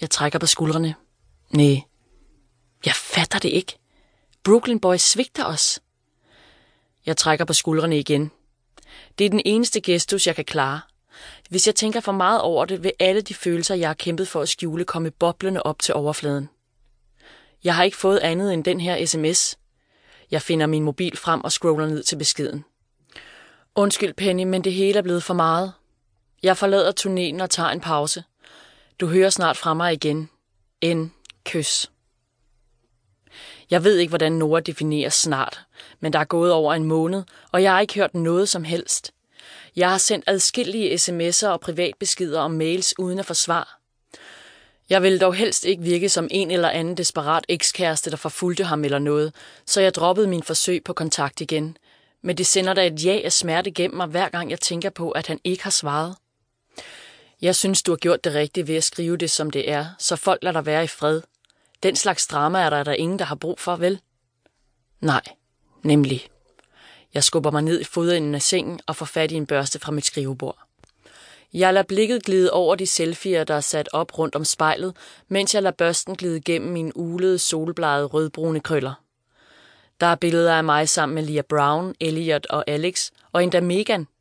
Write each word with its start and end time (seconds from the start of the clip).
Jeg 0.00 0.10
trækker 0.10 0.38
på 0.38 0.46
skuldrene. 0.46 0.94
Nej, 1.50 1.82
jeg 2.86 2.94
fatter 2.94 3.38
det 3.38 3.48
ikke. 3.48 3.78
Brooklyn 4.44 4.80
Boys 4.80 5.02
svigter 5.02 5.44
os. 5.44 5.80
Jeg 7.06 7.16
trækker 7.16 7.44
på 7.44 7.52
skuldrene 7.52 7.98
igen. 7.98 8.30
Det 9.18 9.26
er 9.26 9.30
den 9.30 9.42
eneste 9.44 9.80
gestus, 9.80 10.26
jeg 10.26 10.36
kan 10.36 10.44
klare. 10.44 10.80
Hvis 11.50 11.66
jeg 11.66 11.74
tænker 11.74 12.00
for 12.00 12.12
meget 12.12 12.40
over 12.40 12.64
det, 12.64 12.82
vil 12.82 12.92
alle 12.98 13.20
de 13.20 13.34
følelser, 13.34 13.74
jeg 13.74 13.88
har 13.88 13.94
kæmpet 13.94 14.28
for 14.28 14.40
at 14.40 14.48
skjule, 14.48 14.84
komme 14.84 15.10
boblende 15.10 15.62
op 15.62 15.78
til 15.78 15.94
overfladen. 15.94 16.48
Jeg 17.64 17.76
har 17.76 17.82
ikke 17.82 17.96
fået 17.96 18.18
andet 18.18 18.52
end 18.52 18.64
den 18.64 18.80
her 18.80 19.06
sms. 19.06 19.58
Jeg 20.30 20.42
finder 20.42 20.66
min 20.66 20.82
mobil 20.82 21.16
frem 21.16 21.44
og 21.44 21.52
scroller 21.52 21.86
ned 21.86 22.02
til 22.02 22.16
beskeden. 22.16 22.64
Undskyld, 23.74 24.14
Penny, 24.14 24.44
men 24.44 24.64
det 24.64 24.72
hele 24.72 24.98
er 24.98 25.02
blevet 25.02 25.22
for 25.22 25.34
meget. 25.34 25.72
Jeg 26.42 26.56
forlader 26.56 26.92
turnéen 27.00 27.42
og 27.42 27.50
tager 27.50 27.68
en 27.68 27.80
pause. 27.80 28.24
Du 29.00 29.06
hører 29.06 29.30
snart 29.30 29.56
fra 29.56 29.74
mig 29.74 29.92
igen. 29.92 30.30
En 30.80 31.12
kys. 31.44 31.90
Jeg 33.70 33.84
ved 33.84 33.96
ikke, 33.96 34.08
hvordan 34.08 34.32
Nora 34.32 34.60
definerer 34.60 35.08
snart, 35.08 35.60
men 36.00 36.12
der 36.12 36.18
er 36.18 36.24
gået 36.24 36.52
over 36.52 36.74
en 36.74 36.84
måned, 36.84 37.22
og 37.52 37.62
jeg 37.62 37.72
har 37.72 37.80
ikke 37.80 37.94
hørt 37.94 38.14
noget 38.14 38.48
som 38.48 38.64
helst. 38.64 39.12
Jeg 39.76 39.90
har 39.90 39.98
sendt 39.98 40.24
adskillige 40.26 40.94
sms'er 40.94 41.46
og 41.46 41.60
privatbeskeder 41.60 42.40
og 42.40 42.50
mails 42.50 42.94
uden 42.98 43.18
at 43.18 43.26
få 43.26 43.34
svar. 43.34 43.80
Jeg 44.90 45.02
ville 45.02 45.18
dog 45.18 45.34
helst 45.34 45.64
ikke 45.64 45.82
virke 45.82 46.08
som 46.08 46.28
en 46.30 46.50
eller 46.50 46.68
anden 46.68 46.96
desperat 46.96 47.44
ekskæreste, 47.48 48.10
der 48.10 48.16
forfulgte 48.16 48.64
ham 48.64 48.84
eller 48.84 48.98
noget, 48.98 49.34
så 49.66 49.80
jeg 49.80 49.94
droppede 49.94 50.28
min 50.28 50.42
forsøg 50.42 50.84
på 50.84 50.92
kontakt 50.92 51.40
igen. 51.40 51.76
Men 52.22 52.38
det 52.38 52.46
sender 52.46 52.74
da 52.74 52.86
et 52.86 53.04
ja 53.04 53.20
af 53.24 53.32
smerte 53.32 53.70
gennem 53.70 53.96
mig, 53.96 54.06
hver 54.06 54.28
gang 54.28 54.50
jeg 54.50 54.60
tænker 54.60 54.90
på, 54.90 55.10
at 55.10 55.26
han 55.26 55.40
ikke 55.44 55.62
har 55.62 55.70
svaret. 55.70 56.16
Jeg 57.42 57.56
synes, 57.56 57.82
du 57.82 57.92
har 57.92 57.96
gjort 57.96 58.24
det 58.24 58.34
rigtigt 58.34 58.68
ved 58.68 58.76
at 58.76 58.84
skrive 58.84 59.16
det, 59.16 59.30
som 59.30 59.50
det 59.50 59.70
er, 59.70 59.86
så 59.98 60.16
folk 60.16 60.42
lader 60.42 60.52
dig 60.60 60.66
være 60.66 60.84
i 60.84 60.86
fred. 60.86 61.22
Den 61.82 61.96
slags 61.96 62.26
drama 62.26 62.60
er 62.60 62.70
der 62.70 62.84
der 62.84 62.92
ingen, 62.92 63.18
der 63.18 63.24
har 63.24 63.34
brug 63.34 63.58
for, 63.58 63.76
vel? 63.76 64.00
Nej, 65.00 65.22
nemlig. 65.82 66.28
Jeg 67.14 67.24
skubber 67.24 67.50
mig 67.50 67.62
ned 67.62 67.80
i 67.80 67.84
fodenden 67.84 68.34
af 68.34 68.42
sengen 68.42 68.80
og 68.86 68.96
får 68.96 69.06
fat 69.06 69.32
i 69.32 69.34
en 69.34 69.46
børste 69.46 69.78
fra 69.78 69.92
mit 69.92 70.04
skrivebord. 70.04 70.58
Jeg 71.52 71.74
lader 71.74 71.86
blikket 71.86 72.24
glide 72.24 72.52
over 72.52 72.74
de 72.74 72.86
selfier, 72.86 73.44
der 73.44 73.54
er 73.54 73.60
sat 73.60 73.88
op 73.92 74.18
rundt 74.18 74.34
om 74.34 74.44
spejlet, 74.44 74.96
mens 75.28 75.54
jeg 75.54 75.62
lader 75.62 75.76
børsten 75.76 76.16
glide 76.16 76.40
gennem 76.40 76.72
mine 76.72 76.96
ulede, 76.96 77.38
solbladede, 77.38 78.06
rødbrune 78.06 78.60
krøller. 78.60 78.94
Der 80.00 80.06
er 80.06 80.14
billeder 80.14 80.54
af 80.54 80.64
mig 80.64 80.88
sammen 80.88 81.14
med 81.14 81.22
Lia 81.22 81.42
Brown, 81.42 81.94
Elliot 82.00 82.46
og 82.46 82.64
Alex, 82.66 83.10
og 83.32 83.42
endda 83.42 83.60
Megan– 83.60 84.06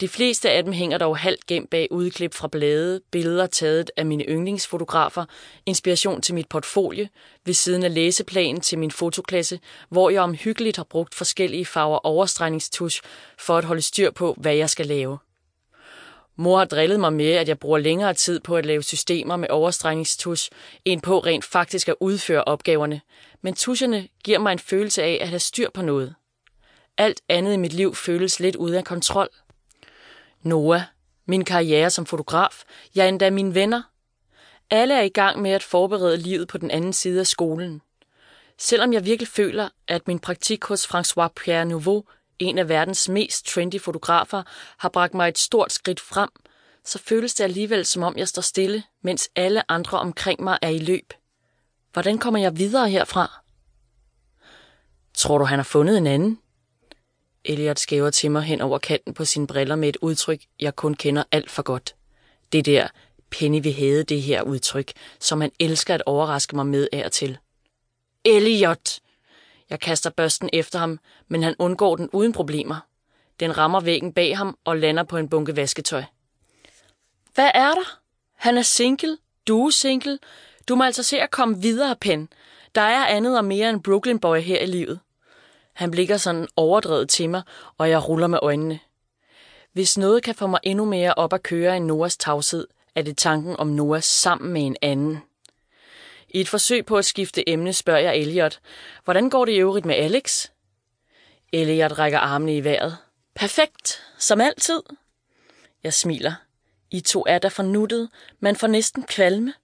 de 0.00 0.08
fleste 0.08 0.50
af 0.50 0.64
dem 0.64 0.72
hænger 0.72 0.98
dog 0.98 1.18
halvt 1.18 1.46
gemt 1.46 1.70
bag 1.70 1.88
udklip 1.90 2.34
fra 2.34 2.48
blade, 2.48 3.00
billeder 3.10 3.46
taget 3.46 3.90
af 3.96 4.06
mine 4.06 4.24
yndlingsfotografer, 4.24 5.24
inspiration 5.66 6.20
til 6.20 6.34
mit 6.34 6.48
portfolio, 6.48 7.06
ved 7.44 7.54
siden 7.54 7.82
af 7.82 7.94
læseplanen 7.94 8.60
til 8.60 8.78
min 8.78 8.90
fotoklasse, 8.90 9.60
hvor 9.88 10.10
jeg 10.10 10.22
omhyggeligt 10.22 10.76
har 10.76 10.84
brugt 10.84 11.14
forskellige 11.14 11.66
farver 11.66 12.06
overstregningstusch 12.06 13.02
for 13.38 13.58
at 13.58 13.64
holde 13.64 13.82
styr 13.82 14.10
på, 14.10 14.34
hvad 14.38 14.54
jeg 14.54 14.70
skal 14.70 14.86
lave. 14.86 15.18
Mor 16.36 16.58
har 16.58 16.64
drillet 16.64 17.00
mig 17.00 17.12
med, 17.12 17.32
at 17.32 17.48
jeg 17.48 17.58
bruger 17.58 17.78
længere 17.78 18.14
tid 18.14 18.40
på 18.40 18.56
at 18.56 18.66
lave 18.66 18.82
systemer 18.82 19.36
med 19.36 19.48
overstregningstusch, 19.50 20.50
end 20.84 21.02
på 21.02 21.18
rent 21.18 21.44
faktisk 21.44 21.88
at 21.88 21.94
udføre 22.00 22.44
opgaverne. 22.44 23.00
Men 23.42 23.54
tuscherne 23.54 24.08
giver 24.24 24.38
mig 24.38 24.52
en 24.52 24.58
følelse 24.58 25.02
af 25.02 25.18
at 25.20 25.28
have 25.28 25.38
styr 25.38 25.70
på 25.74 25.82
noget. 25.82 26.14
Alt 26.98 27.20
andet 27.28 27.54
i 27.54 27.56
mit 27.56 27.72
liv 27.72 27.94
føles 27.94 28.40
lidt 28.40 28.56
ude 28.56 28.78
af 28.78 28.84
kontrol. 28.84 29.28
Noah, 30.42 30.82
min 31.26 31.44
karriere 31.44 31.90
som 31.90 32.06
fotograf, 32.06 32.62
ja 32.96 33.08
endda 33.08 33.30
mine 33.30 33.54
venner. 33.54 33.82
Alle 34.70 34.94
er 34.94 35.02
i 35.02 35.08
gang 35.08 35.42
med 35.42 35.50
at 35.50 35.62
forberede 35.62 36.16
livet 36.16 36.48
på 36.48 36.58
den 36.58 36.70
anden 36.70 36.92
side 36.92 37.20
af 37.20 37.26
skolen. 37.26 37.82
Selvom 38.58 38.92
jeg 38.92 39.04
virkelig 39.04 39.28
føler, 39.28 39.68
at 39.88 40.08
min 40.08 40.18
praktik 40.18 40.64
hos 40.64 40.84
François 40.84 41.28
Pierre 41.36 41.64
Nouveau, 41.64 42.04
en 42.38 42.58
af 42.58 42.68
verdens 42.68 43.08
mest 43.08 43.46
trendy 43.46 43.80
fotografer, 43.80 44.42
har 44.78 44.88
bragt 44.88 45.14
mig 45.14 45.28
et 45.28 45.38
stort 45.38 45.72
skridt 45.72 46.00
frem, 46.00 46.28
så 46.84 46.98
føles 46.98 47.34
det 47.34 47.44
alligevel 47.44 47.86
som 47.86 48.02
om 48.02 48.16
jeg 48.16 48.28
står 48.28 48.42
stille, 48.42 48.82
mens 49.02 49.28
alle 49.36 49.70
andre 49.70 49.98
omkring 49.98 50.42
mig 50.42 50.58
er 50.62 50.68
i 50.68 50.78
løb. 50.78 51.12
Hvordan 51.92 52.18
kommer 52.18 52.40
jeg 52.40 52.58
videre 52.58 52.88
herfra? 52.90 53.42
Tror 55.14 55.38
du, 55.38 55.44
han 55.44 55.58
har 55.58 55.64
fundet 55.64 55.98
en 55.98 56.06
anden? 56.06 56.38
Elliot 57.50 57.78
skæver 57.78 58.10
til 58.10 58.30
mig 58.30 58.42
hen 58.42 58.60
over 58.60 58.78
kanten 58.78 59.14
på 59.14 59.24
sine 59.24 59.46
briller 59.46 59.76
med 59.76 59.88
et 59.88 59.96
udtryk, 60.00 60.40
jeg 60.60 60.76
kun 60.76 60.94
kender 60.94 61.22
alt 61.32 61.50
for 61.50 61.62
godt. 61.62 61.94
Det 62.52 62.66
der, 62.66 62.88
Penny 63.30 63.62
vil 63.62 63.72
have 63.72 64.02
det 64.02 64.22
her 64.22 64.42
udtryk, 64.42 64.92
som 65.20 65.40
han 65.40 65.50
elsker 65.58 65.94
at 65.94 66.02
overraske 66.06 66.56
mig 66.56 66.66
med 66.66 66.88
af 66.92 67.04
og 67.04 67.12
til. 67.12 67.38
Elliot! 68.24 69.00
Jeg 69.70 69.80
kaster 69.80 70.10
børsten 70.10 70.50
efter 70.52 70.78
ham, 70.78 70.98
men 71.28 71.42
han 71.42 71.54
undgår 71.58 71.96
den 71.96 72.10
uden 72.12 72.32
problemer. 72.32 72.76
Den 73.40 73.58
rammer 73.58 73.80
væggen 73.80 74.12
bag 74.12 74.36
ham 74.36 74.58
og 74.64 74.76
lander 74.76 75.02
på 75.02 75.16
en 75.16 75.28
bunke 75.28 75.56
vasketøj. 75.56 76.02
Hvad 77.34 77.50
er 77.54 77.70
der? 77.70 77.98
Han 78.34 78.58
er 78.58 78.62
single. 78.62 79.18
Du 79.48 79.66
er 79.66 79.70
single. 79.70 80.18
Du 80.68 80.74
må 80.74 80.84
altså 80.84 81.02
se 81.02 81.20
at 81.20 81.30
komme 81.30 81.60
videre, 81.62 81.96
Pen. 82.00 82.28
Der 82.74 82.80
er 82.80 83.06
andet 83.06 83.38
og 83.38 83.44
mere 83.44 83.70
end 83.70 83.82
Brooklyn 83.82 84.18
Boy 84.18 84.40
her 84.40 84.60
i 84.60 84.66
livet. 84.66 85.00
Han 85.80 85.90
blikker 85.90 86.16
sådan 86.16 86.48
overdrevet 86.56 87.08
til 87.08 87.30
mig, 87.30 87.42
og 87.78 87.90
jeg 87.90 88.08
ruller 88.08 88.26
med 88.26 88.38
øjnene. 88.42 88.80
Hvis 89.72 89.98
noget 89.98 90.22
kan 90.22 90.34
få 90.34 90.46
mig 90.46 90.60
endnu 90.62 90.84
mere 90.84 91.14
op 91.14 91.32
at 91.32 91.42
køre 91.42 91.76
end 91.76 91.84
Noahs 91.84 92.16
tavshed, 92.16 92.66
er 92.94 93.02
det 93.02 93.16
tanken 93.16 93.56
om 93.56 93.66
Noah 93.66 94.02
sammen 94.02 94.52
med 94.52 94.62
en 94.62 94.76
anden. 94.82 95.22
I 96.28 96.40
et 96.40 96.48
forsøg 96.48 96.86
på 96.86 96.98
at 96.98 97.04
skifte 97.04 97.48
emne 97.48 97.72
spørger 97.72 98.00
jeg 98.00 98.16
Elliot, 98.16 98.60
hvordan 99.04 99.30
går 99.30 99.44
det 99.44 99.52
i 99.52 99.60
øvrigt 99.60 99.86
med 99.86 99.94
Alex? 99.94 100.46
Elliot 101.52 101.98
rækker 101.98 102.18
armene 102.18 102.56
i 102.56 102.64
vejret. 102.64 102.96
Perfekt, 103.34 104.02
som 104.18 104.40
altid. 104.40 104.82
Jeg 105.84 105.94
smiler. 105.94 106.34
I 106.90 107.00
to 107.00 107.24
er 107.28 107.38
der 107.38 107.48
fornuttet, 107.48 108.08
men 108.40 108.56
får 108.56 108.66
næsten 108.66 109.02
kvalme. 109.02 109.54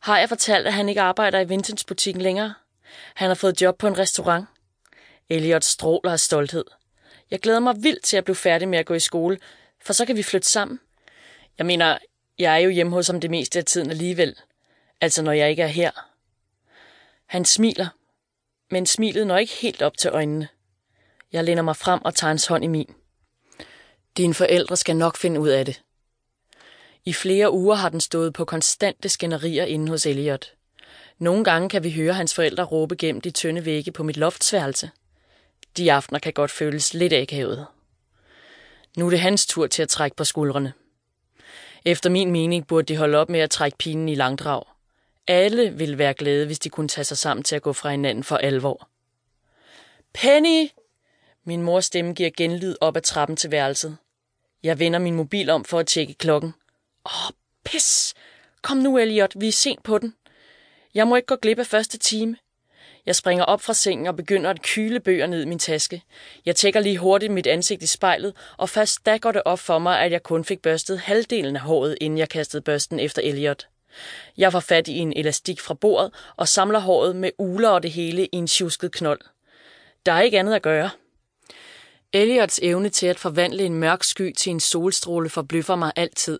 Har 0.00 0.18
jeg 0.18 0.28
fortalt, 0.28 0.66
at 0.66 0.72
han 0.72 0.88
ikke 0.88 1.00
arbejder 1.00 1.40
i 1.40 1.48
Vintens 1.48 1.84
butikken 1.84 2.22
længere? 2.22 2.54
Han 3.14 3.28
har 3.28 3.34
fået 3.34 3.62
job 3.62 3.78
på 3.78 3.86
en 3.86 3.98
restaurant. 3.98 4.46
Elliot 5.28 5.64
stråler 5.64 6.12
af 6.12 6.20
stolthed. 6.20 6.64
Jeg 7.30 7.40
glæder 7.40 7.60
mig 7.60 7.82
vildt 7.82 8.04
til 8.04 8.16
at 8.16 8.24
blive 8.24 8.36
færdig 8.36 8.68
med 8.68 8.78
at 8.78 8.86
gå 8.86 8.94
i 8.94 9.00
skole, 9.00 9.38
for 9.82 9.92
så 9.92 10.06
kan 10.06 10.16
vi 10.16 10.22
flytte 10.22 10.48
sammen. 10.48 10.80
Jeg 11.58 11.66
mener, 11.66 11.98
jeg 12.38 12.54
er 12.54 12.58
jo 12.58 12.70
hjemme 12.70 12.92
hos 12.92 13.06
ham 13.06 13.20
det 13.20 13.30
meste 13.30 13.58
af 13.58 13.64
tiden 13.64 13.90
alligevel. 13.90 14.36
Altså 15.00 15.22
når 15.22 15.32
jeg 15.32 15.50
ikke 15.50 15.62
er 15.62 15.66
her. 15.66 15.90
Han 17.26 17.44
smiler, 17.44 17.88
men 18.70 18.86
smilet 18.86 19.26
når 19.26 19.36
ikke 19.36 19.52
helt 19.52 19.82
op 19.82 19.96
til 19.96 20.10
øjnene. 20.10 20.48
Jeg 21.32 21.44
læner 21.44 21.62
mig 21.62 21.76
frem 21.76 22.00
og 22.04 22.14
tager 22.14 22.28
hans 22.28 22.46
hånd 22.46 22.64
i 22.64 22.66
min. 22.66 22.94
Dine 24.16 24.34
forældre 24.34 24.76
skal 24.76 24.96
nok 24.96 25.16
finde 25.16 25.40
ud 25.40 25.48
af 25.48 25.64
det. 25.64 25.82
I 27.04 27.12
flere 27.12 27.52
uger 27.52 27.74
har 27.74 27.88
den 27.88 28.00
stået 28.00 28.32
på 28.32 28.44
konstante 28.44 29.08
skænderier 29.08 29.64
inde 29.64 29.88
hos 29.88 30.06
Elliot. 30.06 30.52
Nogle 31.18 31.44
gange 31.44 31.68
kan 31.68 31.84
vi 31.84 31.92
høre 31.92 32.14
hans 32.14 32.34
forældre 32.34 32.64
råbe 32.64 32.96
gennem 32.96 33.20
de 33.20 33.30
tynde 33.30 33.64
vægge 33.64 33.92
på 33.92 34.02
mit 34.02 34.16
loftsværelse. 34.16 34.90
De 35.76 35.92
aftener 35.92 36.18
kan 36.18 36.32
godt 36.32 36.50
føles 36.50 36.94
lidt 36.94 37.12
akavet. 37.12 37.66
Nu 38.96 39.06
er 39.06 39.10
det 39.10 39.20
hans 39.20 39.46
tur 39.46 39.66
til 39.66 39.82
at 39.82 39.88
trække 39.88 40.16
på 40.16 40.24
skuldrene. 40.24 40.72
Efter 41.84 42.10
min 42.10 42.30
mening 42.30 42.66
burde 42.66 42.86
de 42.86 42.96
holde 42.96 43.18
op 43.18 43.28
med 43.28 43.40
at 43.40 43.50
trække 43.50 43.78
pinen 43.78 44.08
i 44.08 44.14
langdrag. 44.14 44.62
Alle 45.26 45.70
ville 45.70 45.98
være 45.98 46.14
glade, 46.14 46.46
hvis 46.46 46.58
de 46.58 46.68
kunne 46.68 46.88
tage 46.88 47.04
sig 47.04 47.18
sammen 47.18 47.44
til 47.44 47.56
at 47.56 47.62
gå 47.62 47.72
fra 47.72 47.90
hinanden 47.90 48.24
for 48.24 48.36
alvor. 48.36 48.88
Penny! 50.14 50.68
Min 51.44 51.62
mors 51.62 51.84
stemme 51.84 52.14
giver 52.14 52.30
genlyd 52.36 52.76
op 52.80 52.96
ad 52.96 53.02
trappen 53.02 53.36
til 53.36 53.50
værelset. 53.50 53.96
Jeg 54.62 54.78
vender 54.78 54.98
min 54.98 55.14
mobil 55.14 55.50
om 55.50 55.64
for 55.64 55.78
at 55.78 55.86
tjekke 55.86 56.14
klokken. 56.14 56.54
Åh, 57.06 57.32
pis! 57.64 58.14
Kom 58.62 58.76
nu, 58.76 58.98
Elliot, 58.98 59.32
vi 59.36 59.48
er 59.48 59.52
sent 59.52 59.82
på 59.82 59.98
den. 59.98 60.14
Jeg 60.94 61.06
må 61.06 61.16
ikke 61.16 61.26
gå 61.26 61.36
glip 61.36 61.58
af 61.58 61.66
første 61.66 61.98
time. 61.98 62.36
Jeg 63.06 63.16
springer 63.16 63.44
op 63.44 63.62
fra 63.62 63.74
sengen 63.74 64.06
og 64.06 64.16
begynder 64.16 64.50
at 64.50 64.62
kyle 64.62 65.00
bøger 65.00 65.26
ned 65.26 65.42
i 65.42 65.46
min 65.46 65.58
taske. 65.58 66.02
Jeg 66.46 66.56
tjekker 66.56 66.80
lige 66.80 66.98
hurtigt 66.98 67.32
mit 67.32 67.46
ansigt 67.46 67.82
i 67.82 67.86
spejlet, 67.86 68.34
og 68.56 68.68
først 68.68 69.06
da 69.06 69.16
går 69.16 69.32
det 69.32 69.42
op 69.44 69.58
for 69.58 69.78
mig, 69.78 70.00
at 70.00 70.12
jeg 70.12 70.22
kun 70.22 70.44
fik 70.44 70.62
børstet 70.62 70.98
halvdelen 70.98 71.56
af 71.56 71.62
håret, 71.62 71.98
inden 72.00 72.18
jeg 72.18 72.28
kastede 72.28 72.62
børsten 72.62 73.00
efter 73.00 73.22
Elliot. 73.24 73.66
Jeg 74.36 74.52
får 74.52 74.60
fat 74.60 74.88
i 74.88 74.98
en 74.98 75.12
elastik 75.16 75.60
fra 75.60 75.74
bordet 75.74 76.10
og 76.36 76.48
samler 76.48 76.78
håret 76.78 77.16
med 77.16 77.30
uler 77.38 77.68
og 77.68 77.82
det 77.82 77.90
hele 77.90 78.26
i 78.26 78.36
en 78.36 78.46
tjusket 78.46 78.92
knold. 78.92 79.20
Der 80.06 80.12
er 80.12 80.20
ikke 80.20 80.38
andet 80.38 80.54
at 80.54 80.62
gøre. 80.62 80.90
Elliots 82.12 82.60
evne 82.62 82.88
til 82.88 83.06
at 83.06 83.18
forvandle 83.18 83.64
en 83.64 83.74
mørk 83.74 84.04
sky 84.04 84.34
til 84.34 84.50
en 84.50 84.60
solstråle 84.60 85.28
forbløffer 85.28 85.76
mig 85.76 85.92
altid, 85.96 86.38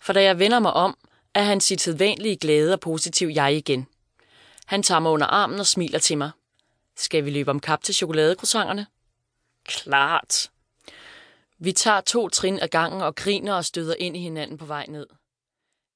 for 0.00 0.12
da 0.12 0.22
jeg 0.22 0.38
vender 0.38 0.58
mig 0.58 0.72
om, 0.72 0.96
er 1.34 1.42
han 1.42 1.60
sit 1.60 1.80
sædvanlige 1.80 2.36
glade 2.36 2.72
og 2.72 2.80
positiv 2.80 3.28
jeg 3.28 3.54
igen. 3.54 3.86
Han 4.68 4.82
tager 4.82 4.98
mig 4.98 5.12
under 5.12 5.26
armen 5.26 5.60
og 5.60 5.66
smiler 5.66 5.98
til 5.98 6.18
mig. 6.18 6.30
Skal 6.96 7.24
vi 7.24 7.30
løbe 7.30 7.50
om 7.50 7.60
kap 7.60 7.82
til 7.82 7.94
chokoladecroissanterne? 7.94 8.86
Klart. 9.64 10.50
Vi 11.58 11.72
tager 11.72 12.00
to 12.00 12.28
trin 12.28 12.58
ad 12.58 12.68
gangen 12.68 13.02
og 13.02 13.14
griner 13.14 13.54
og 13.54 13.64
støder 13.64 13.94
ind 13.98 14.16
i 14.16 14.20
hinanden 14.20 14.58
på 14.58 14.64
vej 14.64 14.86
ned. 14.88 15.06